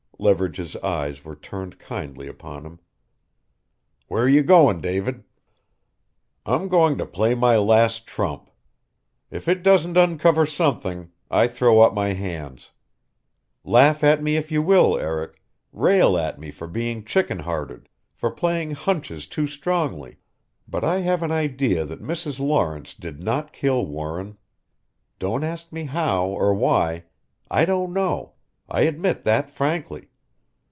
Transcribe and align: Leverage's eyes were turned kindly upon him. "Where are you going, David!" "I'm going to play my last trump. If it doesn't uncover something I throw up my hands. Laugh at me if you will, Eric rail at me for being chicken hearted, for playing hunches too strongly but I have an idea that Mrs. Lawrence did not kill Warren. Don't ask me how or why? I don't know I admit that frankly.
Leverage's 0.21 0.75
eyes 0.75 1.25
were 1.25 1.35
turned 1.35 1.79
kindly 1.79 2.27
upon 2.27 2.63
him. 2.63 2.77
"Where 4.07 4.21
are 4.21 4.27
you 4.29 4.43
going, 4.43 4.79
David!" 4.79 5.23
"I'm 6.45 6.67
going 6.67 6.99
to 6.99 7.07
play 7.07 7.33
my 7.33 7.57
last 7.57 8.05
trump. 8.05 8.51
If 9.31 9.47
it 9.47 9.63
doesn't 9.63 9.97
uncover 9.97 10.45
something 10.45 11.09
I 11.31 11.47
throw 11.47 11.81
up 11.81 11.95
my 11.95 12.13
hands. 12.13 12.69
Laugh 13.63 14.03
at 14.03 14.21
me 14.21 14.35
if 14.37 14.51
you 14.51 14.61
will, 14.61 14.95
Eric 14.95 15.41
rail 15.73 16.15
at 16.15 16.37
me 16.37 16.51
for 16.51 16.67
being 16.67 17.03
chicken 17.03 17.39
hearted, 17.39 17.89
for 18.13 18.29
playing 18.29 18.75
hunches 18.75 19.25
too 19.25 19.47
strongly 19.47 20.17
but 20.67 20.83
I 20.83 20.99
have 20.99 21.23
an 21.23 21.31
idea 21.31 21.83
that 21.85 21.99
Mrs. 22.03 22.39
Lawrence 22.39 22.93
did 22.93 23.23
not 23.23 23.53
kill 23.53 23.87
Warren. 23.87 24.37
Don't 25.17 25.43
ask 25.43 25.71
me 25.71 25.85
how 25.85 26.27
or 26.27 26.53
why? 26.53 27.05
I 27.49 27.65
don't 27.65 27.91
know 27.91 28.33
I 28.69 28.81
admit 28.83 29.23
that 29.23 29.49
frankly. 29.49 30.09